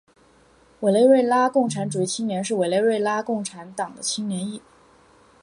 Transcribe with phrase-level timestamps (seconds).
[0.79, 4.59] 委内瑞拉共产主义青年是委内瑞拉共产党的青年翼。